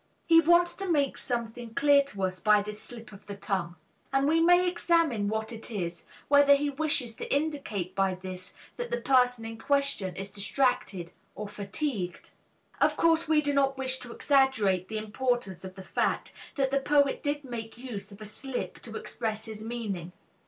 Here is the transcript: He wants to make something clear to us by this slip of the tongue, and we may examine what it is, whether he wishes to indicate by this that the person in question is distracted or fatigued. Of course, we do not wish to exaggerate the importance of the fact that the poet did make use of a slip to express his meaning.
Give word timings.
He 0.25 0.39
wants 0.41 0.75
to 0.77 0.89
make 0.91 1.15
something 1.15 1.75
clear 1.75 2.01
to 2.05 2.23
us 2.23 2.39
by 2.39 2.63
this 2.63 2.81
slip 2.81 3.11
of 3.11 3.27
the 3.27 3.35
tongue, 3.35 3.75
and 4.11 4.27
we 4.27 4.39
may 4.41 4.67
examine 4.67 5.27
what 5.27 5.51
it 5.51 5.69
is, 5.69 6.07
whether 6.27 6.55
he 6.55 6.71
wishes 6.71 7.15
to 7.17 7.31
indicate 7.31 7.93
by 7.93 8.15
this 8.15 8.55
that 8.77 8.89
the 8.89 8.99
person 8.99 9.45
in 9.45 9.59
question 9.59 10.15
is 10.15 10.31
distracted 10.31 11.11
or 11.35 11.47
fatigued. 11.47 12.31
Of 12.79 12.97
course, 12.97 13.27
we 13.27 13.41
do 13.43 13.53
not 13.53 13.77
wish 13.77 13.99
to 13.99 14.11
exaggerate 14.11 14.87
the 14.87 14.97
importance 14.97 15.63
of 15.63 15.75
the 15.75 15.83
fact 15.83 16.33
that 16.55 16.71
the 16.71 16.79
poet 16.79 17.21
did 17.21 17.43
make 17.43 17.77
use 17.77 18.11
of 18.11 18.21
a 18.21 18.25
slip 18.25 18.79
to 18.81 18.95
express 18.95 19.45
his 19.45 19.61
meaning. 19.61 20.13